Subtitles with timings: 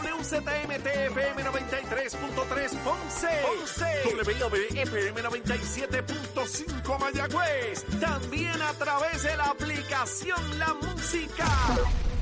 [0.00, 3.28] WZMTFM 93.3 Ponce.
[3.42, 3.86] Ponce.
[4.26, 7.84] WIOBFM 97.5 Mayagüez.
[8.00, 11.46] También a través de la aplicación La Música.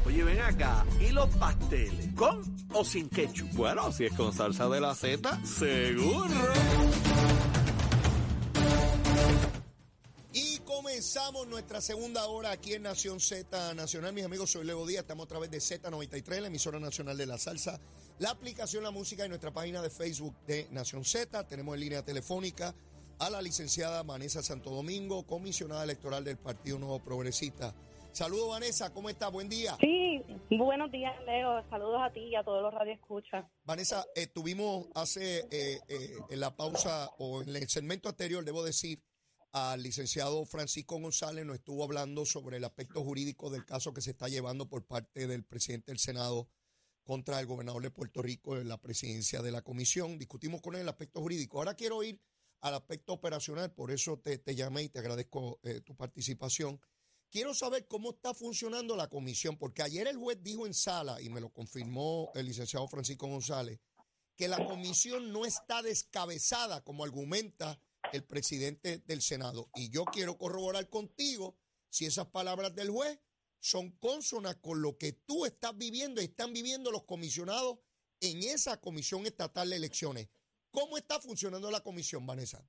[0.06, 0.84] Oye, ven acá.
[1.00, 2.08] ¿Y los pasteles?
[2.14, 3.50] ¿Con o sin ketchup?
[3.52, 6.28] Bueno, si es con salsa de la Z, seguro.
[10.98, 14.12] Comenzamos nuestra segunda hora aquí en Nación Z Nacional.
[14.12, 15.02] Mis amigos, soy Leo Díaz.
[15.02, 17.78] Estamos a través de Z93, la emisora nacional de la salsa,
[18.18, 21.46] la aplicación La Música y nuestra página de Facebook de Nación Z.
[21.46, 22.74] Tenemos en línea telefónica
[23.20, 27.72] a la licenciada Vanessa Santo Domingo, comisionada electoral del Partido Nuevo Progresista.
[28.10, 28.92] Saludos, Vanessa.
[28.92, 29.28] ¿Cómo está?
[29.28, 29.76] Buen día.
[29.78, 30.20] Sí,
[30.50, 31.62] buenos días, Leo.
[31.70, 33.46] Saludos a ti y a todos los radioescuchas.
[33.62, 38.64] Vanessa, eh, tuvimos hace eh, eh, en la pausa o en el segmento anterior, debo
[38.64, 38.98] decir,
[39.52, 44.10] al licenciado Francisco González nos estuvo hablando sobre el aspecto jurídico del caso que se
[44.10, 46.48] está llevando por parte del presidente del Senado
[47.02, 50.18] contra el gobernador de Puerto Rico en la presidencia de la comisión.
[50.18, 51.58] Discutimos con él el aspecto jurídico.
[51.58, 52.20] Ahora quiero ir
[52.60, 56.80] al aspecto operacional, por eso te, te llamé y te agradezco eh, tu participación.
[57.30, 61.28] Quiero saber cómo está funcionando la comisión, porque ayer el juez dijo en sala, y
[61.28, 63.78] me lo confirmó el licenciado Francisco González,
[64.34, 67.80] que la comisión no está descabezada, como argumenta
[68.12, 69.68] el presidente del Senado.
[69.74, 71.56] Y yo quiero corroborar contigo
[71.88, 73.20] si esas palabras del juez
[73.60, 77.78] son consonas con lo que tú estás viviendo y están viviendo los comisionados
[78.20, 80.28] en esa comisión estatal de elecciones.
[80.70, 82.62] ¿Cómo está funcionando la comisión, Vanessa?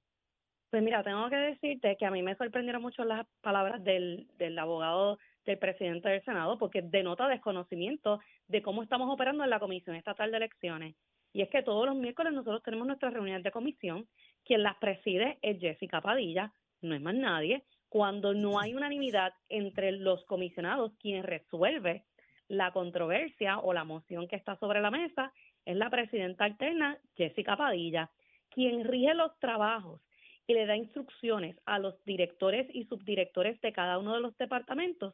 [0.69, 4.57] Pues mira, tengo que decirte que a mí me sorprendieron mucho las palabras del, del
[4.57, 9.95] abogado del presidente del Senado porque denota desconocimiento de cómo estamos operando en la Comisión
[9.95, 10.95] Estatal de Elecciones.
[11.33, 14.07] Y es que todos los miércoles nosotros tenemos nuestras reuniones de comisión.
[14.45, 16.51] Quien las preside es Jessica Padilla,
[16.81, 17.63] no es más nadie.
[17.89, 22.03] Cuando no hay unanimidad entre los comisionados, quien resuelve
[22.47, 25.31] la controversia o la moción que está sobre la mesa
[25.65, 28.09] es la presidenta alterna, Jessica Padilla,
[28.49, 30.01] quien rige los trabajos
[30.47, 35.13] y le da instrucciones a los directores y subdirectores de cada uno de los departamentos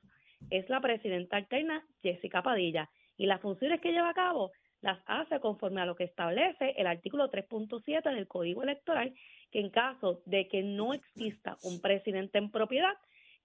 [0.50, 4.52] es la presidenta alterna Jessica Padilla y las funciones que lleva a cabo
[4.86, 9.16] las hace conforme a lo que establece el artículo 3.7 del Código Electoral,
[9.52, 12.94] que en caso de que no exista un presidente en propiedad,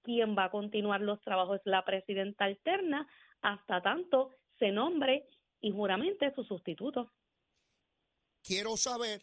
[0.02, 3.08] quien va a continuar los trabajos es la presidenta alterna
[3.40, 5.26] hasta tanto se nombre
[5.62, 7.10] y juramente su sustituto.
[8.42, 9.22] Quiero saber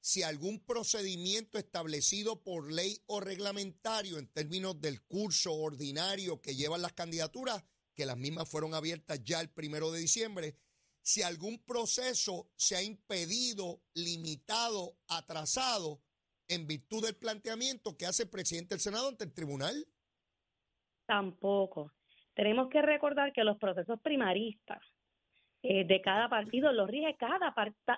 [0.00, 6.82] si algún procedimiento establecido por ley o reglamentario en términos del curso ordinario que llevan
[6.82, 10.54] las candidaturas, que las mismas fueron abiertas ya el primero de diciembre,
[11.08, 16.00] si algún proceso se ha impedido, limitado, atrasado
[16.48, 19.86] en virtud del planteamiento que hace el presidente del Senado ante el tribunal.
[21.06, 21.92] Tampoco.
[22.34, 24.82] Tenemos que recordar que los procesos primaristas
[25.62, 27.54] eh, de cada partido los rige cada,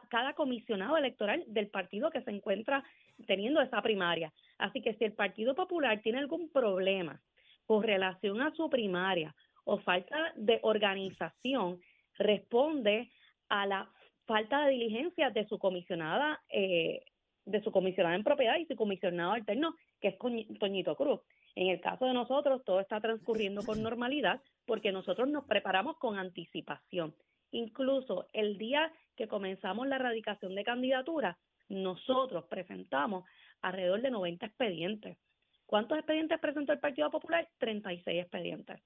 [0.08, 2.84] cada comisionado electoral del partido que se encuentra
[3.26, 4.32] teniendo esa primaria.
[4.56, 7.20] Así que si el Partido Popular tiene algún problema
[7.66, 9.34] con relación a su primaria
[9.64, 11.80] o falta de organización,
[12.20, 13.10] responde
[13.48, 13.90] a la
[14.26, 17.02] falta de diligencia de su comisionada, eh,
[17.44, 20.18] de su comisionada en propiedad y su comisionado alterno, que es
[20.58, 21.20] Toñito Cruz.
[21.56, 26.16] En el caso de nosotros, todo está transcurriendo con normalidad porque nosotros nos preparamos con
[26.16, 27.14] anticipación.
[27.50, 31.38] Incluso el día que comenzamos la erradicación de candidatura,
[31.68, 33.24] nosotros presentamos
[33.62, 35.18] alrededor de 90 expedientes.
[35.66, 37.48] ¿Cuántos expedientes presentó el Partido Popular?
[37.58, 38.80] 36 expedientes.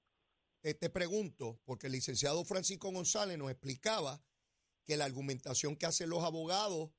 [0.65, 4.25] Eh, te pregunto, porque el licenciado Francisco González nos explicaba
[4.83, 6.89] que la argumentación que hacen los abogados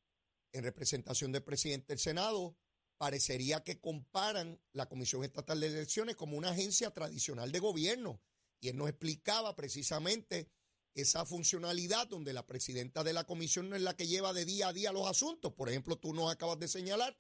[0.53, 2.57] en representación del presidente del Senado
[2.97, 8.23] parecería que comparan la Comisión Estatal de Elecciones como una agencia tradicional de gobierno.
[8.61, 10.49] Y él nos explicaba precisamente
[10.95, 14.69] esa funcionalidad donde la presidenta de la comisión no es la que lleva de día
[14.69, 15.55] a día los asuntos.
[15.55, 17.19] Por ejemplo, tú nos acabas de señalar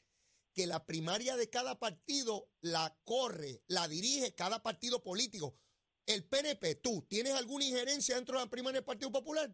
[0.55, 5.59] que la primaria de cada partido la corre, la dirige cada partido político.
[6.06, 9.50] El PNP, ¿tú tienes alguna injerencia dentro de la primaria del Partido Popular?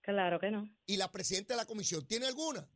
[0.00, 0.68] Claro que no.
[0.86, 2.66] ¿Y la presidenta de la comisión tiene alguna?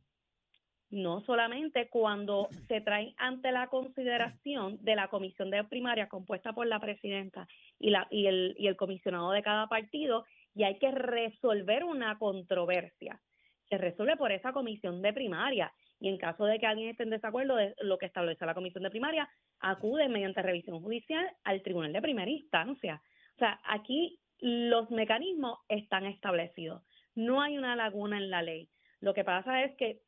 [0.91, 6.67] No solamente cuando se trae ante la consideración de la comisión de primaria compuesta por
[6.67, 7.47] la presidenta
[7.79, 12.19] y, la, y, el, y el comisionado de cada partido y hay que resolver una
[12.19, 13.19] controversia.
[13.69, 17.11] Se resuelve por esa comisión de primaria y en caso de que alguien esté en
[17.11, 21.93] desacuerdo de lo que establece la comisión de primaria, acude mediante revisión judicial al tribunal
[21.93, 23.03] de primera instancia.
[23.35, 26.81] O sea, aquí los mecanismos están establecidos.
[27.13, 28.67] No hay una laguna en la ley.
[28.99, 30.01] Lo que pasa es que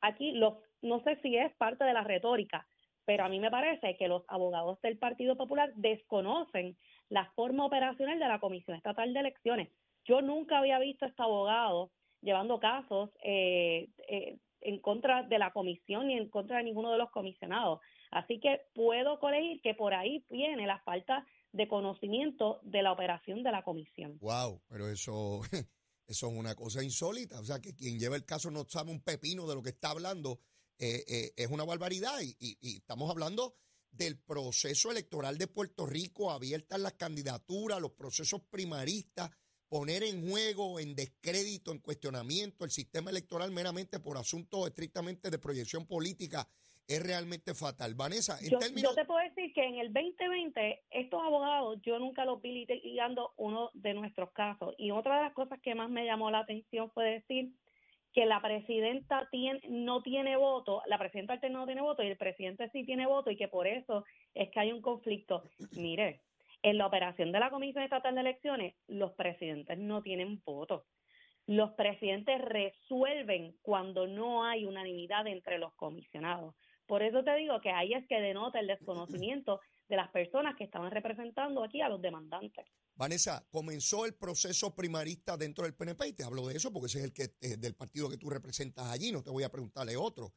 [0.00, 2.66] aquí los, no sé si es parte de la retórica,
[3.04, 6.76] pero a mí me parece que los abogados del Partido Popular desconocen
[7.08, 9.68] la forma operacional de la Comisión Estatal de Elecciones.
[10.04, 15.52] Yo nunca había visto a este abogado llevando casos eh, eh, en contra de la
[15.52, 17.80] comisión ni en contra de ninguno de los comisionados.
[18.10, 23.42] Así que puedo colegir que por ahí viene la falta de conocimiento de la operación
[23.42, 24.18] de la comisión.
[24.20, 25.40] Wow, pero eso,
[26.06, 27.40] eso es una cosa insólita.
[27.40, 29.90] O sea, que quien lleva el caso no sabe un pepino de lo que está
[29.90, 30.40] hablando.
[30.78, 32.20] Eh, eh, es una barbaridad.
[32.20, 33.54] Y, y, y, estamos hablando
[33.90, 39.30] del proceso electoral de Puerto Rico, abiertas las candidaturas, los procesos primaristas,
[39.68, 45.38] poner en juego, en descrédito, en cuestionamiento el sistema electoral meramente por asuntos estrictamente de
[45.38, 46.46] proyección política
[46.88, 47.94] es realmente fatal.
[47.94, 48.90] Vanessa, en yo, términos...
[48.90, 53.32] yo te puedo decir que en el 2020 estos abogados yo nunca los vi litigando
[53.36, 56.90] uno de nuestros casos y otra de las cosas que más me llamó la atención
[56.92, 57.52] fue decir
[58.12, 62.16] que la presidenta tiene, no tiene voto, la presidenta alterna no tiene voto y el
[62.16, 64.04] presidente sí tiene voto y que por eso
[64.34, 65.42] es que hay un conflicto.
[65.72, 66.20] Mire,
[66.66, 70.84] en la operación de la Comisión Estatal de Elecciones, los presidentes no tienen voto.
[71.46, 76.56] Los presidentes resuelven cuando no hay unanimidad entre los comisionados.
[76.88, 80.64] Por eso te digo que ahí es que denota el desconocimiento de las personas que
[80.64, 82.66] estaban representando aquí a los demandantes.
[82.96, 86.98] Vanessa, comenzó el proceso primarista dentro del PNP y te hablo de eso porque ese
[86.98, 90.34] es el es del partido que tú representas allí, no te voy a preguntarle otro.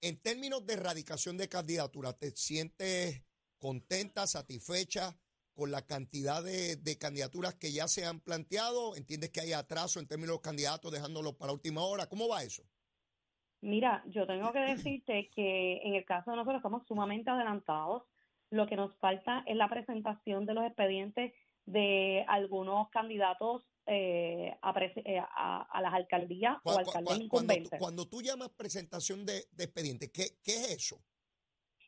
[0.00, 3.22] En términos de erradicación de candidatura, ¿te sientes
[3.58, 5.14] contenta, satisfecha
[5.58, 8.94] con la cantidad de, de, candidaturas que ya se han planteado?
[8.94, 12.06] ¿Entiendes que hay atraso en términos de los candidatos dejándolos para última hora?
[12.06, 12.62] ¿Cómo va eso?
[13.60, 18.04] Mira, yo tengo que decirte que en el caso de nosotros estamos sumamente adelantados.
[18.50, 21.32] Lo que nos falta es la presentación de los expedientes
[21.66, 27.70] de algunos candidatos eh, a, eh, a, a, las alcaldías o alcaldes incumbentes.
[27.70, 31.02] Cuando, cuando, tú llamas presentación de, de expedientes, ¿qué, ¿qué es eso?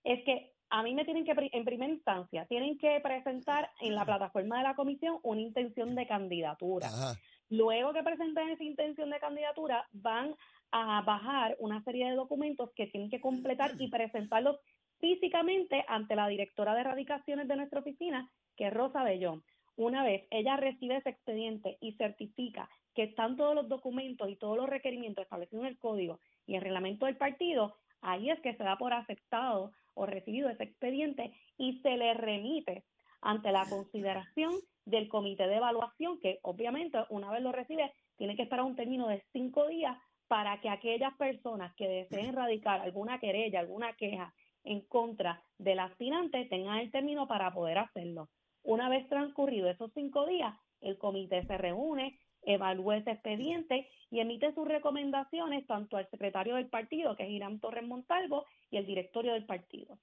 [0.02, 4.04] Es que a mí me tienen que, en primera instancia, tienen que presentar en la
[4.04, 6.86] plataforma de la comisión una intención de candidatura.
[6.86, 7.14] Ajá.
[7.50, 10.34] Luego que presenten esa intención de candidatura, van
[10.70, 14.58] a bajar una serie de documentos que tienen que completar y presentarlos
[15.00, 19.42] físicamente ante la directora de erradicaciones de nuestra oficina, que es Rosa Bellón.
[19.76, 24.56] Una vez ella recibe ese expediente y certifica que están todos los documentos y todos
[24.56, 28.62] los requerimientos establecidos en el código y el reglamento del partido, ahí es que se
[28.62, 32.84] da por aceptado o recibido ese expediente y se le remite
[33.20, 34.52] ante la consideración
[34.86, 39.08] del comité de evaluación, que obviamente una vez lo recibe, tiene que esperar un término
[39.08, 44.32] de cinco días para que aquellas personas que deseen radicar alguna querella, alguna queja
[44.64, 48.30] en contra del aspirante tengan el término para poder hacerlo.
[48.62, 54.52] Una vez transcurrido esos cinco días, el comité se reúne, evalúa ese expediente y emite
[54.54, 59.32] sus recomendaciones tanto al secretario del partido, que es Irán Torres Montalvo, y el directorio
[59.32, 59.98] del partido.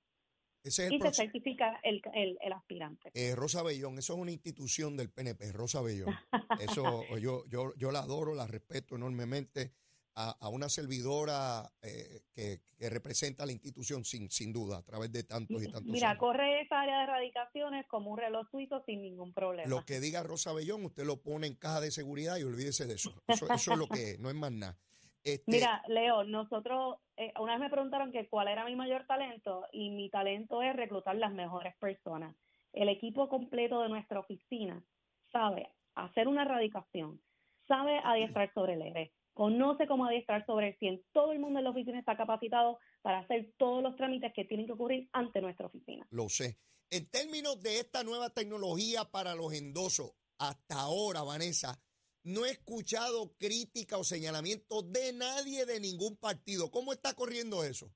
[0.63, 3.11] Ese es el y se certifica el, el, el aspirante.
[3.13, 6.13] Eh, Rosa Bellón, eso es una institución del PNP, Rosa Bellón.
[6.59, 9.73] Eso yo, yo, yo la adoro, la respeto enormemente
[10.17, 15.11] a, a una servidora eh, que, que, representa la institución sin, sin duda a través
[15.11, 16.19] de tantos y tantos Mira, años.
[16.19, 19.69] corre esa área de erradicaciones como un reloj suizo sin ningún problema.
[19.69, 22.95] Lo que diga Rosa Bellón, usted lo pone en caja de seguridad y olvídese de
[22.95, 23.13] eso.
[23.27, 24.77] Eso, eso es lo que es, no es más nada.
[25.23, 29.67] Este, Mira, Leo, nosotros, eh, una vez me preguntaron que cuál era mi mayor talento
[29.71, 32.35] y mi talento es reclutar las mejores personas.
[32.73, 34.83] El equipo completo de nuestra oficina
[35.31, 37.21] sabe hacer una erradicación,
[37.67, 41.03] sabe adiestrar sobre el ERE, conoce cómo adiestrar sobre el 100.
[41.13, 44.65] Todo el mundo en la oficina está capacitado para hacer todos los trámites que tienen
[44.65, 46.07] que ocurrir ante nuestra oficina.
[46.09, 46.57] Lo sé.
[46.89, 51.79] En términos de esta nueva tecnología para los endosos, hasta ahora, Vanessa,
[52.23, 56.71] no he escuchado crítica o señalamiento de nadie de ningún partido.
[56.71, 57.91] ¿Cómo está corriendo eso?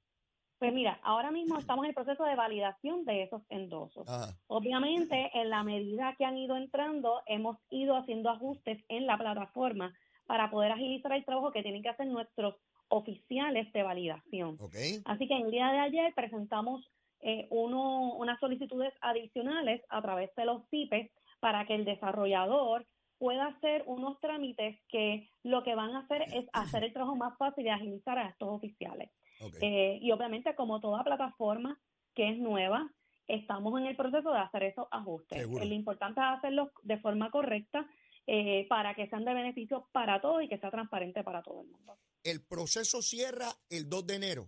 [0.59, 4.07] Pues mira, ahora mismo estamos en el proceso de validación de esos endosos.
[4.07, 4.37] Ajá.
[4.45, 9.91] Obviamente, en la medida que han ido entrando, hemos ido haciendo ajustes en la plataforma
[10.31, 12.55] para poder agilizar el trabajo que tienen que hacer nuestros
[12.87, 14.55] oficiales de validación.
[14.61, 15.01] Okay.
[15.03, 20.45] Así que el día de ayer presentamos eh, uno, unas solicitudes adicionales a través de
[20.45, 21.11] los CIPES
[21.41, 26.45] para que el desarrollador pueda hacer unos trámites que lo que van a hacer es
[26.53, 29.11] hacer el trabajo más fácil y agilizar a estos oficiales.
[29.41, 29.59] Okay.
[29.61, 31.77] Eh, y obviamente, como toda plataforma
[32.15, 32.89] que es nueva,
[33.27, 35.39] estamos en el proceso de hacer esos ajustes.
[35.39, 35.65] Seguro.
[35.65, 37.85] Lo importante es hacerlos de forma correcta
[38.33, 41.67] eh, para que sean de beneficio para todos y que sea transparente para todo el
[41.67, 41.97] mundo.
[42.23, 44.47] El proceso cierra el 2 de enero.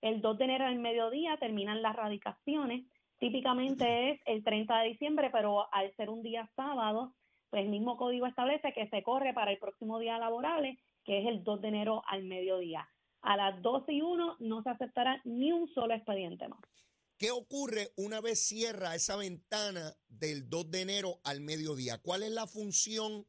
[0.00, 2.86] El 2 de enero al mediodía terminan las radicaciones.
[3.18, 7.16] Típicamente es el 30 de diciembre, pero al ser un día sábado,
[7.50, 11.26] pues el mismo código establece que se corre para el próximo día laborable, que es
[11.26, 12.88] el 2 de enero al mediodía.
[13.22, 16.60] A las 12 y 1 no se aceptará ni un solo expediente más.
[17.18, 21.98] ¿Qué ocurre una vez cierra esa ventana del 2 de enero al mediodía?
[22.02, 23.24] ¿Cuál es la función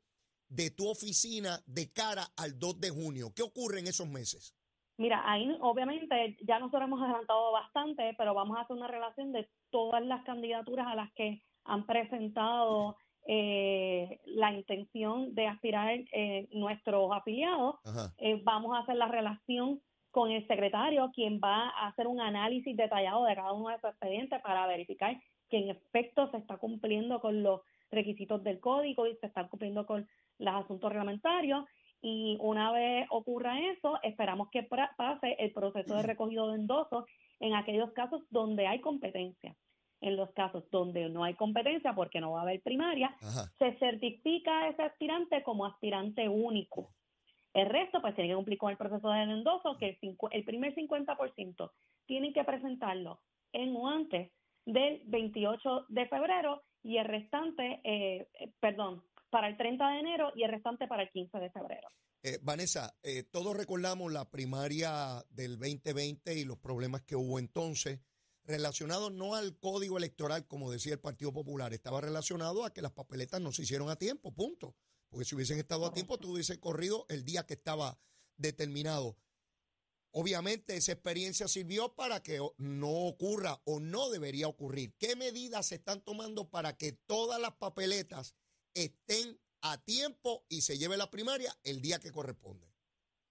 [0.49, 3.31] de tu oficina de cara al 2 de junio?
[3.35, 4.55] ¿Qué ocurre en esos meses?
[4.97, 9.49] Mira, ahí obviamente ya nosotros hemos adelantado bastante, pero vamos a hacer una relación de
[9.69, 17.11] todas las candidaturas a las que han presentado eh, la intención de aspirar eh, nuestros
[17.11, 17.75] afiliados.
[18.17, 19.81] Eh, vamos a hacer la relación
[20.15, 23.89] con el secretario, quien va a hacer un análisis detallado de cada uno de esos
[23.89, 25.13] expedientes para verificar
[25.50, 27.60] que en efecto se está cumpliendo con los
[27.91, 30.07] requisitos del código y se están cumpliendo con
[30.39, 31.65] los asuntos reglamentarios.
[32.01, 37.03] Y una vez ocurra eso, esperamos que pase el proceso de recogido de endosos
[37.41, 39.53] en aquellos casos donde hay competencia
[40.00, 43.13] en los casos donde no hay competencia porque no va a haber primaria,
[43.57, 46.91] se certifica a ese aspirante como aspirante único.
[47.55, 51.71] El resto, pues, tiene que cumplir con el proceso de endoso, que el, primer 50%
[52.05, 53.21] tienen que presentarlo
[53.53, 54.29] en o antes
[54.65, 60.33] del 28 de febrero y el restante, eh, eh, perdón, para el 30 de enero
[60.35, 61.88] y el restante para el 15 de febrero.
[62.24, 62.93] Eh, Vanessa,
[63.31, 68.01] todos recordamos la primaria del 2020 y los problemas que hubo entonces
[68.43, 72.91] relacionado no al código electoral, como decía el Partido Popular, estaba relacionado a que las
[72.91, 74.75] papeletas no se hicieron a tiempo, punto.
[75.15, 77.98] Porque si hubiesen estado a tiempo, tú hubiese corrido el día que estaba
[78.36, 79.15] determinado.
[80.12, 84.91] Obviamente esa experiencia sirvió para que no ocurra o no debería ocurrir.
[85.00, 88.36] ¿Qué medidas se están tomando para que todas las papeletas
[88.74, 92.67] estén a tiempo y se lleve la primaria el día que corresponde?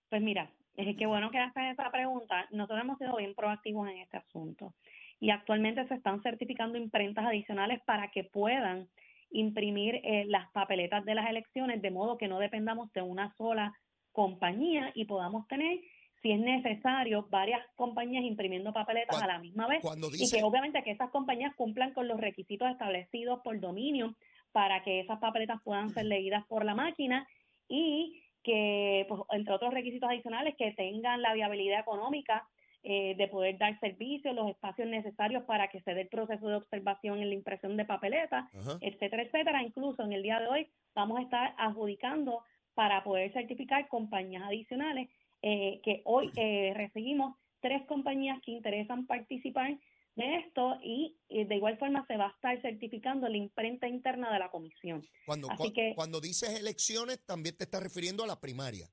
[0.09, 2.49] Pues mira, es que bueno que haces esa pregunta.
[2.51, 4.73] Nosotros hemos sido bien proactivos en este asunto
[5.21, 8.89] y actualmente se están certificando imprentas adicionales para que puedan
[9.31, 13.73] imprimir eh, las papeletas de las elecciones de modo que no dependamos de una sola
[14.13, 15.81] compañía y podamos tener
[16.23, 19.83] si es necesario varias compañías imprimiendo papeletas a la misma vez.
[20.19, 24.17] y que obviamente que esas compañías cumplan con los requisitos establecidos por dominio
[24.51, 27.29] para que esas papeletas puedan ser leídas por la máquina
[27.69, 32.47] y que, pues, entre otros requisitos adicionales, que tengan la viabilidad económica
[32.87, 36.57] eh, de poder dar servicios, los espacios necesarios para que se dé el proceso de
[36.57, 38.45] observación en la impresión de papeletas,
[38.83, 39.63] etcétera, etcétera.
[39.63, 42.43] Incluso en el día de hoy vamos a estar adjudicando
[42.75, 45.09] para poder certificar compañías adicionales
[45.41, 49.79] eh, que hoy eh, recibimos tres compañías que interesan participar
[50.17, 54.39] de esto y, de igual forma se va a estar certificando la imprenta interna de
[54.39, 55.03] la comisión.
[55.25, 55.49] Cuando,
[55.95, 58.91] cuando dices elecciones, también te estás refiriendo a la primaria.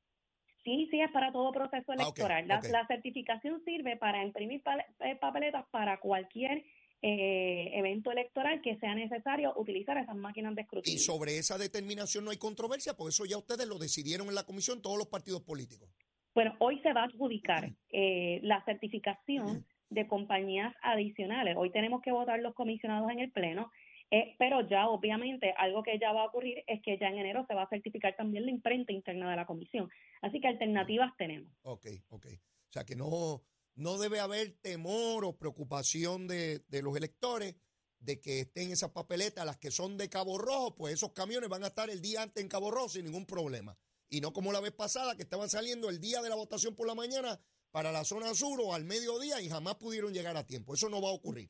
[0.64, 2.48] Sí, sí, es para todo proceso ah, electoral.
[2.48, 4.62] la, certificación sirve para imprimir
[5.00, 6.64] eh, papeletas para cualquier
[7.02, 10.96] eh, evento electoral que sea necesario utilizar esas máquinas de escrutinio.
[10.96, 14.44] Y sobre esa determinación no hay controversia, porque eso ya ustedes lo decidieron en la
[14.44, 15.90] comisión todos los partidos políticos.
[16.36, 21.56] Bueno, hoy se va a adjudicar eh, la certificación de compañías adicionales.
[21.58, 23.72] Hoy tenemos que votar los comisionados en el Pleno
[24.12, 27.46] eh, pero ya obviamente algo que ya va a ocurrir es que ya en enero
[27.48, 29.90] se va a certificar también la imprenta interna de la comisión.
[30.22, 31.50] Así que alternativas tenemos.
[31.62, 32.26] Ok, ok.
[32.28, 33.42] O sea que no,
[33.76, 37.56] no debe haber temor o preocupación de, de los electores
[38.00, 41.64] de que estén esas papeletas, las que son de Cabo Rojo, pues esos camiones van
[41.64, 43.78] a estar el día antes en Cabo Rojo sin ningún problema.
[44.10, 46.86] Y no como la vez pasada, que estaban saliendo el día de la votación por
[46.86, 47.40] la mañana
[47.72, 50.74] para la zona sur o al mediodía y jamás pudieron llegar a tiempo.
[50.74, 51.50] Eso no va a ocurrir.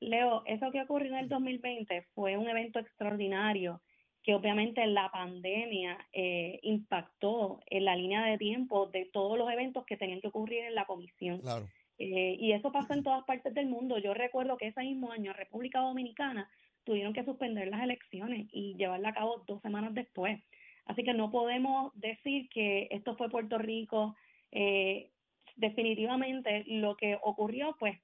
[0.00, 3.80] Leo, eso que ocurrió en el 2020 fue un evento extraordinario
[4.22, 9.86] que obviamente la pandemia eh, impactó en la línea de tiempo de todos los eventos
[9.86, 11.40] que tenían que ocurrir en la comisión.
[11.98, 13.98] Eh, y eso pasó en todas partes del mundo.
[13.98, 16.48] Yo recuerdo que ese mismo año República Dominicana
[16.84, 20.40] tuvieron que suspender las elecciones y llevarla a cabo dos semanas después.
[20.84, 24.14] Así que no podemos decir que esto fue Puerto Rico.
[24.52, 25.10] Eh,
[25.56, 27.98] definitivamente lo que ocurrió, pues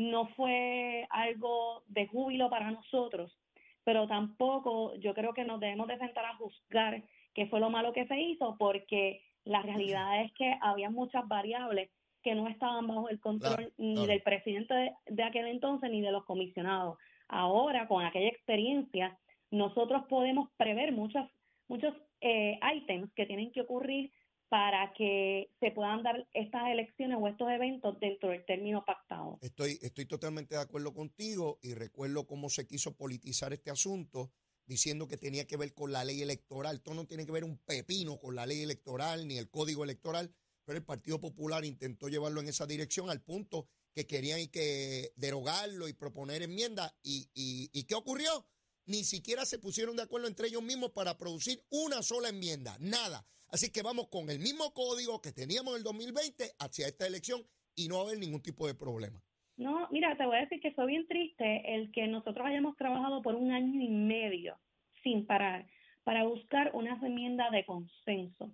[0.00, 3.36] no fue algo de júbilo para nosotros,
[3.84, 7.02] pero tampoco yo creo que nos debemos de sentar a juzgar
[7.34, 11.90] qué fue lo malo que se hizo, porque la realidad es que había muchas variables
[12.22, 16.24] que no estaban bajo el control ni del presidente de, aquel entonces ni de los
[16.24, 16.98] comisionados.
[17.28, 19.18] Ahora, con aquella experiencia,
[19.50, 21.26] nosotros podemos prever muchos,
[21.68, 24.10] muchos eh, ítems que tienen que ocurrir
[24.50, 29.38] para que se puedan dar estas elecciones o estos eventos dentro del término pactado.
[29.40, 34.32] Estoy, estoy totalmente de acuerdo contigo y recuerdo cómo se quiso politizar este asunto
[34.66, 36.76] diciendo que tenía que ver con la ley electoral.
[36.76, 40.34] Esto no tiene que ver un pepino con la ley electoral ni el código electoral,
[40.64, 45.86] pero el Partido Popular intentó llevarlo en esa dirección al punto que querían que derogarlo
[45.86, 46.92] y proponer enmiendas.
[47.04, 48.46] ¿Y, y, y qué ocurrió?
[48.86, 53.24] Ni siquiera se pusieron de acuerdo entre ellos mismos para producir una sola enmienda, nada.
[53.48, 57.42] Así que vamos con el mismo código que teníamos en el 2020 hacia esta elección
[57.74, 59.20] y no va a haber ningún tipo de problema.
[59.56, 63.22] No, mira, te voy a decir que fue bien triste el que nosotros hayamos trabajado
[63.22, 64.58] por un año y medio
[65.02, 65.66] sin parar
[66.04, 68.50] para buscar una enmienda de consenso.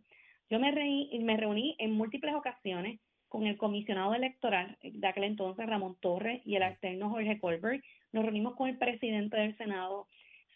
[0.50, 5.96] Yo me, me reuní en múltiples ocasiones con el comisionado electoral de aquel entonces, Ramón
[6.00, 7.84] Torres, y el alterno Jorge Colbert.
[8.12, 10.06] Nos reunimos con el presidente del Senado.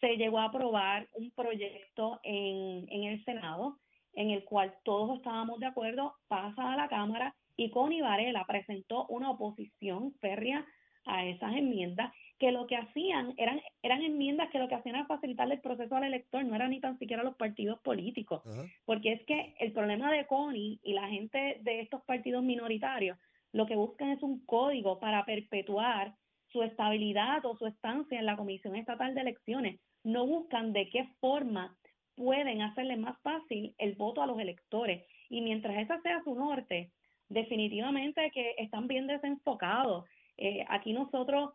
[0.00, 3.78] Se llegó a aprobar un proyecto en, en el Senado
[4.14, 9.06] en el cual todos estábamos de acuerdo, pasa a la Cámara y Connie Varela presentó
[9.06, 10.66] una oposición férrea
[11.06, 15.06] a esas enmiendas que lo que hacían eran eran enmiendas que lo que hacían era
[15.06, 18.42] facilitar el proceso al elector, no eran ni tan siquiera los partidos políticos,
[18.84, 23.18] porque es que el problema de Connie y la gente de estos partidos minoritarios
[23.52, 26.14] lo que buscan es un código para perpetuar
[26.52, 29.80] su estabilidad o su estancia en la Comisión Estatal de Elecciones.
[30.04, 31.76] No buscan de qué forma
[32.14, 35.06] pueden hacerle más fácil el voto a los electores.
[35.28, 36.90] Y mientras esa sea su norte,
[37.30, 40.04] definitivamente que están bien desenfocados.
[40.36, 41.52] Eh, aquí nosotros,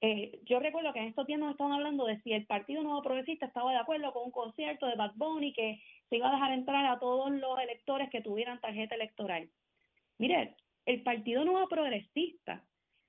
[0.00, 3.02] eh, yo recuerdo que en estos días nos estaban hablando de si el Partido Nuevo
[3.02, 6.52] Progresista estaba de acuerdo con un concierto de Bad Bunny que se iba a dejar
[6.52, 9.48] entrar a todos los electores que tuvieran tarjeta electoral.
[10.18, 12.62] Mire, el Partido Nuevo Progresista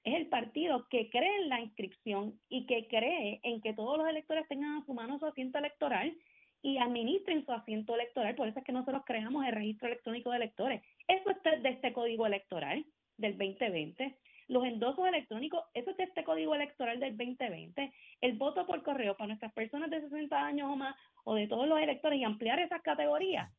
[0.06, 4.08] es el partido que cree en la inscripción y que cree en que todos los
[4.08, 6.16] electores tengan a su mano su asiento electoral
[6.62, 8.36] y administren su asiento electoral.
[8.36, 10.84] Por eso es que nosotros creamos el registro electrónico de electores.
[11.08, 12.86] Eso es de este código electoral
[13.18, 14.16] del 2020.
[14.48, 17.92] Los endosos electrónicos, eso es de este código electoral del 2020.
[18.22, 21.68] El voto por correo para nuestras personas de 60 años o más o de todos
[21.68, 23.52] los electores y ampliar esas categorías.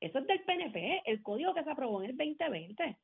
[0.00, 2.96] Eso es del PNP, el código que se aprobó en el 2020.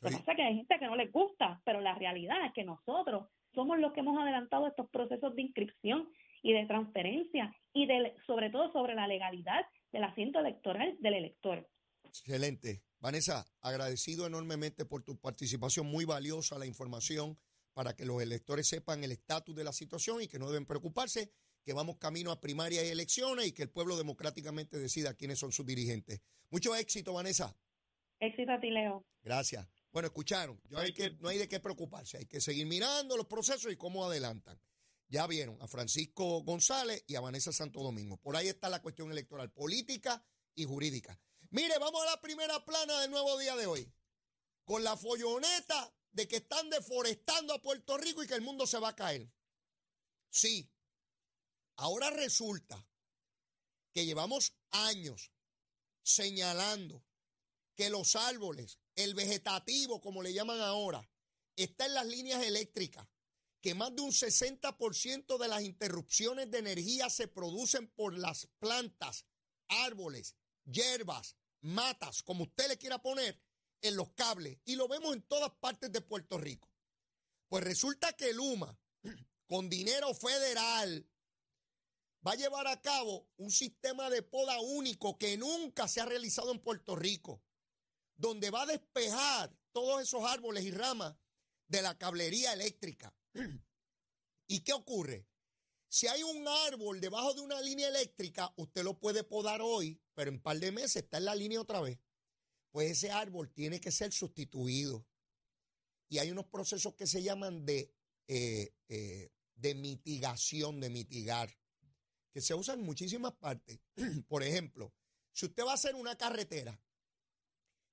[0.00, 2.52] Lo que pasa es que hay gente que no les gusta, pero la realidad es
[2.52, 6.08] que nosotros somos los que hemos adelantado estos procesos de inscripción
[6.42, 11.66] y de transferencia y de, sobre todo sobre la legalidad del asiento electoral del elector.
[12.04, 12.82] Excelente.
[13.00, 17.38] Vanessa, agradecido enormemente por tu participación, muy valiosa la información
[17.72, 21.30] para que los electores sepan el estatus de la situación y que no deben preocuparse,
[21.62, 25.52] que vamos camino a primarias y elecciones y que el pueblo democráticamente decida quiénes son
[25.52, 26.22] sus dirigentes.
[26.50, 27.54] Mucho éxito, Vanessa.
[28.18, 29.04] Éxito a ti, Leo.
[29.22, 29.75] Gracias.
[29.96, 33.26] Bueno, escucharon, Yo hay que, no hay de qué preocuparse, hay que seguir mirando los
[33.26, 34.60] procesos y cómo adelantan.
[35.08, 38.18] Ya vieron a Francisco González y a Vanessa Santo Domingo.
[38.18, 40.22] Por ahí está la cuestión electoral, política
[40.54, 41.18] y jurídica.
[41.48, 43.90] Mire, vamos a la primera plana del nuevo día de hoy.
[44.66, 48.78] Con la folloneta de que están deforestando a Puerto Rico y que el mundo se
[48.78, 49.32] va a caer.
[50.28, 50.70] Sí.
[51.76, 52.86] Ahora resulta
[53.94, 55.32] que llevamos años
[56.02, 57.02] señalando
[57.74, 61.08] que los árboles, el vegetativo, como le llaman ahora,
[61.54, 63.06] está en las líneas eléctricas
[63.66, 69.26] que más de un 60% de las interrupciones de energía se producen por las plantas,
[69.66, 73.42] árboles, hierbas, matas, como usted le quiera poner,
[73.82, 74.58] en los cables.
[74.64, 76.70] Y lo vemos en todas partes de Puerto Rico.
[77.48, 78.78] Pues resulta que Luma,
[79.48, 81.08] con dinero federal,
[82.24, 86.52] va a llevar a cabo un sistema de poda único que nunca se ha realizado
[86.52, 87.42] en Puerto Rico,
[88.16, 91.14] donde va a despejar todos esos árboles y ramas
[91.68, 93.14] de la cablería eléctrica.
[94.48, 95.26] ¿Y qué ocurre?
[95.88, 100.30] Si hay un árbol debajo de una línea eléctrica, usted lo puede podar hoy, pero
[100.30, 101.98] en un par de meses está en la línea otra vez.
[102.70, 105.06] Pues ese árbol tiene que ser sustituido.
[106.08, 107.92] Y hay unos procesos que se llaman de,
[108.28, 111.56] eh, eh, de mitigación, de mitigar,
[112.32, 113.80] que se usan en muchísimas partes.
[114.28, 114.92] Por ejemplo,
[115.32, 116.80] si usted va a hacer una carretera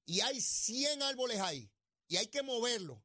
[0.05, 1.71] y hay 100 árboles ahí
[2.07, 3.03] y hay que moverlo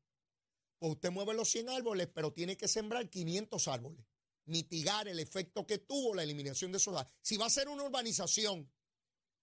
[0.78, 4.04] pues usted mueve los 100 árboles, pero tiene que sembrar 500 árboles.
[4.44, 7.18] Mitigar el efecto que tuvo la eliminación de esos árboles.
[7.20, 8.70] Si va a ser una urbanización,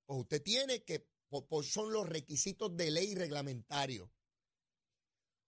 [0.06, 4.12] pues usted tiene que, pues son los requisitos de ley reglamentario.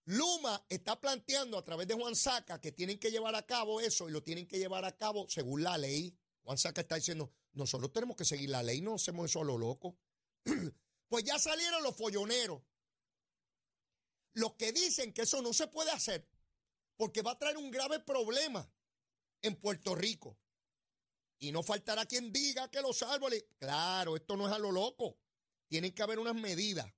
[0.06, 4.08] Luma está planteando a través de Juan Saca que tienen que llevar a cabo eso
[4.08, 6.15] y lo tienen que llevar a cabo según la ley.
[6.43, 9.58] Juan Saca está diciendo, nosotros tenemos que seguir la ley, no hacemos eso a lo
[9.58, 9.98] loco.
[11.08, 12.62] pues ya salieron los folloneros
[14.38, 16.30] los que dicen que eso no se puede hacer
[16.96, 18.72] porque va a traer un grave problema
[19.41, 20.38] en Puerto Rico.
[21.39, 25.20] Y no faltará quien diga que los árboles, claro, esto no es a lo loco,
[25.67, 26.91] tienen que haber unas medidas.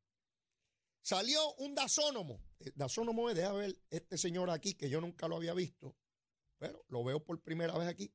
[1.02, 5.38] Salió un dasónomo, el dasónomo es, deja ver este señor aquí, que yo nunca lo
[5.38, 5.95] había visto,
[6.58, 8.13] pero lo veo por primera vez aquí.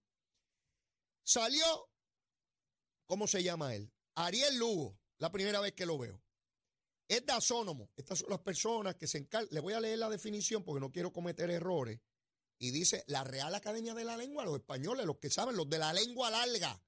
[1.23, 1.91] Salió,
[3.07, 3.91] ¿cómo se llama él?
[4.15, 6.21] Ariel Lugo, la primera vez que lo veo.
[7.09, 7.89] Es dasónomo.
[7.97, 9.49] Estas son las personas que se encargan.
[9.53, 11.99] Le voy a leer la definición porque no quiero cometer errores.
[12.59, 15.79] Y dice la Real Academia de la Lengua, los españoles, los que saben, los de
[15.79, 16.79] la lengua larga.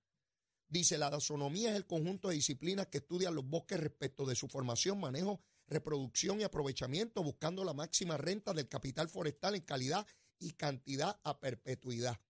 [0.69, 4.49] Dice, la dasonomía es el conjunto de disciplinas que estudian los bosques respecto de su
[4.49, 10.07] formación, manejo, reproducción y aprovechamiento, buscando la máxima renta del capital forestal en calidad
[10.39, 12.21] y cantidad a perpetuidad.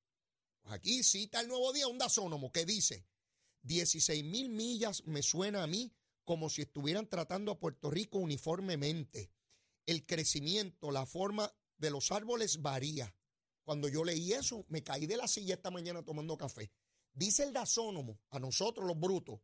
[0.63, 3.05] Pues aquí cita el nuevo día un dasónomo que dice,
[3.67, 5.93] 16 mil millas me suena a mí
[6.25, 9.31] como si estuvieran tratando a Puerto Rico uniformemente.
[9.87, 13.15] El crecimiento, la forma de los árboles varía.
[13.63, 16.73] Cuando yo leí eso, me caí de la silla esta mañana tomando café.
[17.13, 19.41] Dice el dasónomo, a nosotros los brutos,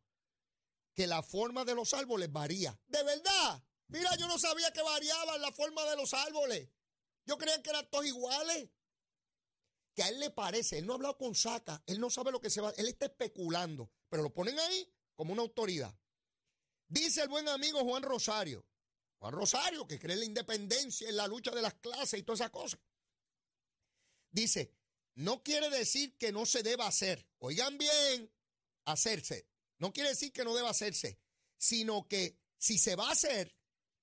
[0.93, 2.79] que la forma de los árboles varía.
[2.87, 3.63] De verdad.
[3.87, 6.69] Mira, yo no sabía que variaba la forma de los árboles.
[7.25, 8.69] Yo creía que eran todos iguales.
[9.93, 12.41] Que a él le parece, él no ha hablado con Saca, él no sabe lo
[12.41, 15.95] que se va, él está especulando, pero lo ponen ahí como una autoridad.
[16.87, 18.65] Dice el buen amigo Juan Rosario,
[19.19, 22.41] Juan Rosario, que cree en la independencia, en la lucha de las clases y todas
[22.41, 22.79] esas cosas.
[24.31, 24.73] Dice,
[25.15, 27.27] no quiere decir que no se deba hacer.
[27.39, 28.31] Oigan bien,
[28.85, 29.47] hacerse.
[29.77, 31.19] No quiere decir que no deba hacerse,
[31.57, 33.55] sino que si se va a hacer,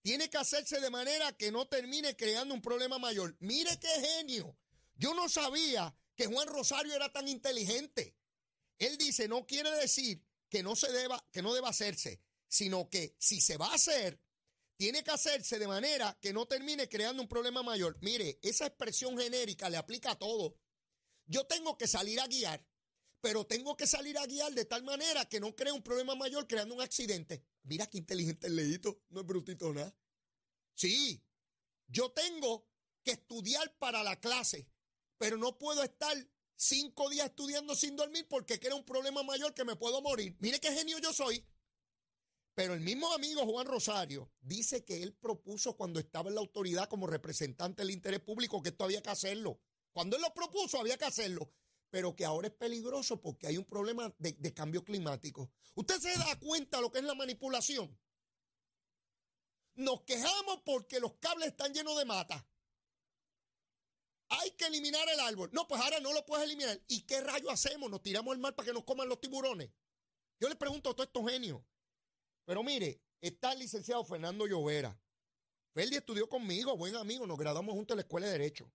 [0.02, 3.36] tiene que hacerse de manera que no termine creando un problema mayor.
[3.40, 4.56] Mire qué genio.
[5.00, 8.18] Yo no sabía que Juan Rosario era tan inteligente.
[8.78, 13.16] Él dice, no quiere decir que no se deba, que no deba hacerse, sino que
[13.18, 14.20] si se va a hacer,
[14.76, 17.96] tiene que hacerse de manera que no termine creando un problema mayor.
[18.02, 20.58] Mire, esa expresión genérica le aplica a todo.
[21.24, 22.62] Yo tengo que salir a guiar,
[23.22, 26.46] pero tengo que salir a guiar de tal manera que no cree un problema mayor
[26.46, 27.42] creando un accidente.
[27.62, 29.96] Mira qué inteligente el leíto, no es brutito nada.
[30.74, 31.24] Sí,
[31.86, 32.68] yo tengo
[33.02, 34.69] que estudiar para la clase,
[35.20, 36.16] pero no puedo estar
[36.56, 40.34] cinco días estudiando sin dormir porque crea un problema mayor que me puedo morir.
[40.40, 41.46] Mire qué genio yo soy.
[42.54, 46.88] Pero el mismo amigo Juan Rosario dice que él propuso cuando estaba en la autoridad
[46.88, 49.60] como representante del interés público que esto había que hacerlo.
[49.92, 51.52] Cuando él lo propuso había que hacerlo
[51.90, 55.50] pero que ahora es peligroso porque hay un problema de, cambio climático.
[55.74, 57.98] ¿Usted se da cuenta lo que es la manipulación?
[59.74, 62.46] Nos quejamos porque los cables están llenos de mata.
[64.30, 65.50] Hay que eliminar el árbol.
[65.52, 66.80] No, pues ahora no lo puedes eliminar.
[66.86, 67.90] ¿Y qué rayo hacemos?
[67.90, 69.70] ¿Nos tiramos al mar para que nos coman los tiburones?
[70.38, 71.60] Yo le pregunto a todos estos genios.
[72.44, 74.98] Pero mire, está el licenciado Fernando Llovera.
[75.74, 78.72] Ferdi estudió conmigo, buen amigo, nos graduamos juntos en la Escuela de Derecho.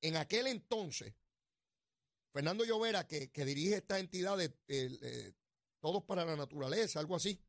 [0.00, 1.14] En aquel entonces,
[2.32, 5.34] Fernando Llovera, que, dirige esta entidad de
[5.80, 7.42] Todos para la Naturaleza, algo así,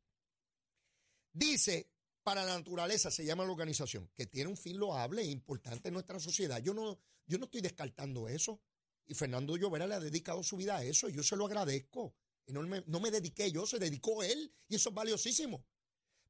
[1.32, 1.93] dice,
[2.24, 5.94] para la naturaleza se llama la organización, que tiene un fin loable e importante en
[5.94, 6.60] nuestra sociedad.
[6.60, 8.60] Yo no, yo no estoy descartando eso.
[9.06, 12.16] Y Fernando Llovera le ha dedicado su vida a eso y yo se lo agradezco.
[12.46, 15.66] Y no me, no me dediqué yo, se dedicó él y eso es valiosísimo.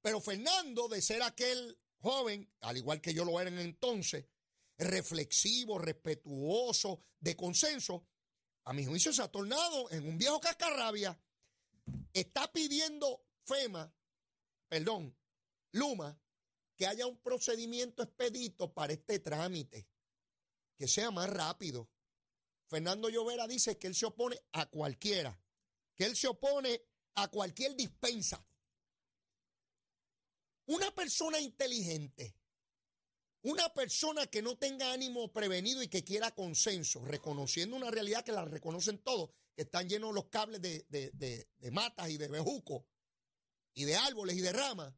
[0.03, 4.27] Pero Fernando, de ser aquel joven, al igual que yo lo era en entonces,
[4.77, 8.05] reflexivo, respetuoso, de consenso,
[8.65, 11.17] a mi juicio se ha tornado en un viejo cascarrabia.
[12.13, 13.95] Está pidiendo FEMA,
[14.69, 15.17] perdón,
[15.75, 16.19] Luma,
[16.77, 19.89] que haya un procedimiento expedito para este trámite,
[20.77, 21.89] que sea más rápido.
[22.67, 25.39] Fernando Llovera dice que él se opone a cualquiera,
[25.95, 26.83] que él se opone
[27.15, 28.45] a cualquier dispensa.
[30.67, 32.35] Una persona inteligente
[33.45, 38.33] una persona que no tenga ánimo prevenido y que quiera consenso, reconociendo una realidad que
[38.33, 42.85] la reconocen todos, que están llenos los cables de, matas y de bejucos
[43.75, 44.95] y de árboles y de ramas,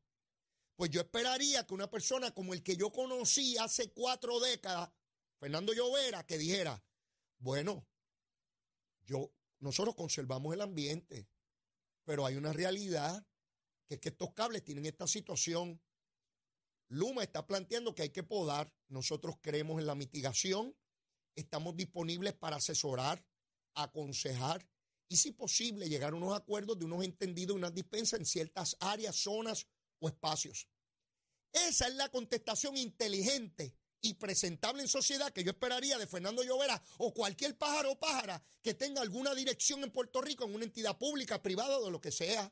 [0.77, 4.91] pues yo esperaría que una persona como el que yo conocí hace cuatro décadas,
[5.39, 6.83] Fernando Llovera, que dijera,
[7.39, 7.87] bueno,
[9.05, 11.29] yo, nosotros conservamos el ambiente,
[12.05, 13.27] pero hay una realidad
[13.89, 15.81] que es que estos cables tienen esta situación
[16.89, 18.73] Luma está planteando que hay que podar.
[18.89, 20.77] Nosotros creemos en la mitigación.
[21.35, 23.25] Estamos disponibles para asesorar,
[23.75, 24.67] aconsejar
[25.09, 29.17] y, si posible, llegar a unos acuerdos de unos entendidos, unas dispensas en ciertas áreas,
[29.17, 29.67] zonas
[30.01, 30.69] o espacios.
[31.53, 36.81] Esa es la contestación inteligente y presentable en sociedad que yo esperaría de Fernando Llovera
[36.99, 40.99] o cualquier pájaro o pájara que tenga alguna dirección en Puerto Rico, en una entidad
[40.99, 42.51] pública, privada o de lo que sea.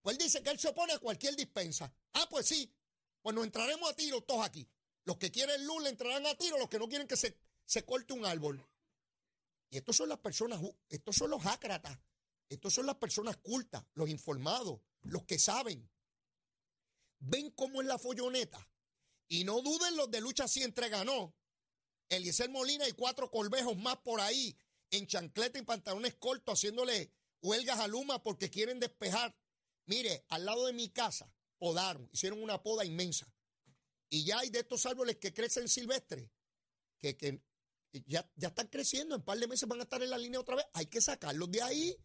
[0.00, 1.92] Pues él dice que él se opone a cualquier dispensa.
[2.12, 2.72] Ah, pues sí,
[3.20, 4.68] pues nos entraremos a tiro todos aquí.
[5.04, 7.84] Los que quieren luz le entrarán a tiro, los que no quieren que se, se
[7.84, 8.64] corte un árbol.
[9.70, 11.98] Y estos son las personas, estos son los ácratas,
[12.48, 15.90] estos son las personas cultas, los informados, los que saben.
[17.26, 18.68] Ven cómo es la folloneta.
[19.28, 21.34] Y no duden los de lucha si entreganó.
[22.08, 24.56] Eliezer Molina y cuatro colvejos más por ahí,
[24.90, 27.10] en chancleta y pantalones cortos, haciéndole
[27.40, 29.34] huelgas a Luma porque quieren despejar.
[29.86, 33.32] Mire, al lado de mi casa podaron, hicieron una poda inmensa.
[34.10, 36.30] Y ya hay de estos árboles que crecen silvestres,
[36.98, 37.42] que, que
[38.06, 40.40] ya, ya están creciendo, en un par de meses van a estar en la línea
[40.40, 40.66] otra vez.
[40.74, 41.96] Hay que sacarlos de ahí.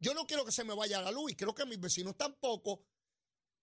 [0.00, 2.84] Yo no quiero que se me vaya la luz y creo que mis vecinos tampoco.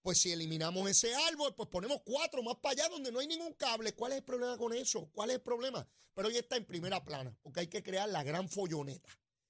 [0.01, 3.53] Pues si eliminamos ese árbol, pues ponemos cuatro más para allá donde no hay ningún
[3.53, 3.93] cable.
[3.93, 5.09] ¿Cuál es el problema con eso?
[5.13, 5.87] ¿Cuál es el problema?
[6.13, 9.09] Pero hoy está en primera plana, porque hay que crear la gran folloneta.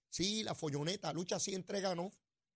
[0.10, 2.12] Sí, la folloneta, lucha así entrega, ¿no?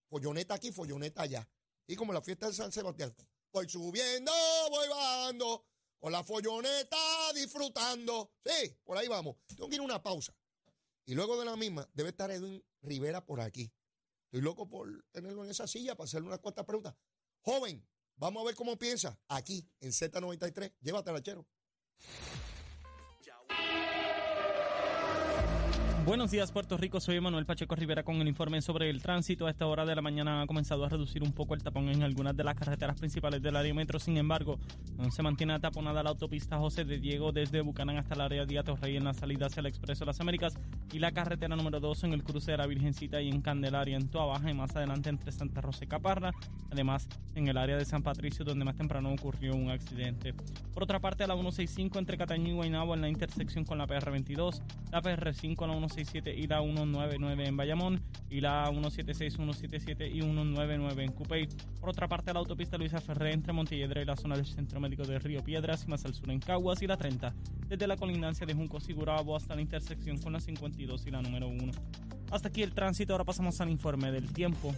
[0.10, 1.48] folloneta aquí, folloneta allá.
[1.88, 3.14] Y como la fiesta de San Sebastián,
[3.52, 4.32] voy subiendo,
[4.70, 5.66] voy bajando,
[6.00, 6.98] con la folloneta
[7.34, 8.32] disfrutando.
[8.46, 9.36] Sí, por ahí vamos.
[9.48, 10.34] Tengo que ir a una pausa.
[11.06, 13.72] Y luego de la misma, debe estar Edwin Rivera por aquí.
[14.26, 16.96] Estoy loco por tenerlo en esa silla para hacerle unas cuantas preguntas.
[17.46, 17.86] Joven,
[18.18, 20.74] vamos a ver cómo piensa aquí en Z93.
[20.82, 21.46] Llévatela, chero.
[26.06, 27.00] Buenos días, Puerto Rico.
[27.00, 29.46] Soy Manuel Pacheco Rivera con el informe sobre el tránsito.
[29.46, 32.02] A esta hora de la mañana ha comenzado a reducir un poco el tapón en
[32.02, 34.00] algunas de las carreteras principales del área metro.
[34.00, 34.60] Sin embargo,
[35.12, 38.98] se mantiene taponada la autopista José de Diego desde Bucanán hasta el área de Atorrey
[38.98, 40.54] en la salida hacia el Expreso de las Américas
[40.96, 44.08] y la carretera número 2 en el cruce de la Virgencita y en Candelaria en
[44.08, 46.32] Toa Baja y más adelante entre Santa Rosa y Caparra.
[46.72, 50.34] Además, en el área de San Patricio donde más temprano ocurrió un accidente.
[50.74, 53.88] Por otra parte, a la 165 entre Cataño y Guaynabo en la intersección con la
[53.88, 54.62] PR22,
[54.94, 60.22] la PR5 a la 165 y la 199 en Bayamón y la 176, 177 y
[60.22, 61.50] 199 en Cupey.
[61.82, 65.04] Por otra parte, la autopista Luisa Ferré entre Montelledra y la zona del Centro Médico
[65.04, 67.34] de Río Piedras y más al sur en Caguas y la 30
[67.68, 71.48] desde la colindancia de Junco Sigurabo hasta la intersección con la 52 y la número
[71.48, 71.72] 1.
[72.32, 74.74] Hasta aquí el tránsito, ahora pasamos al informe del tiempo.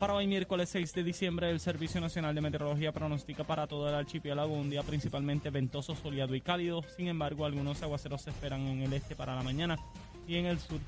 [0.00, 3.94] Para hoy miércoles 6 de diciembre, el Servicio Nacional de Meteorología pronostica para todo el
[3.94, 6.82] archipiélago un día principalmente ventoso, soleado y cálido.
[6.96, 9.78] Sin embargo, algunos aguaceros se esperan en el este para la mañana
[10.26, 10.80] y en el sur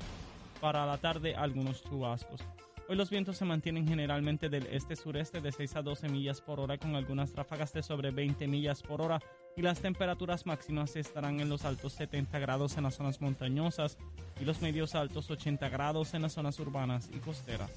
[0.59, 2.41] para la tarde algunos chubascos.
[2.87, 6.77] Hoy los vientos se mantienen generalmente del este-sureste de 6 a 12 millas por hora
[6.77, 9.19] con algunas ráfagas de sobre 20 millas por hora
[9.57, 13.97] y las temperaturas máximas estarán en los altos 70 grados en las zonas montañosas
[14.39, 17.71] y los medios altos 80 grados en las zonas urbanas y costeras.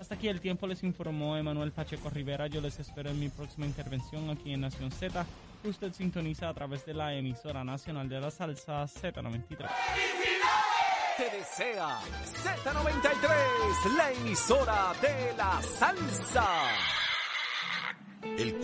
[0.00, 2.46] Hasta aquí el tiempo les informó Emanuel Pacheco Rivera.
[2.46, 5.26] Yo les espero en mi próxima intervención aquí en Nación Z.
[5.64, 9.68] usted sintoniza a través de la emisora nacional de la salsa Z93.
[11.16, 11.98] Te desea
[12.44, 16.46] Z93, la emisora de la salsa.
[18.22, 18.54] El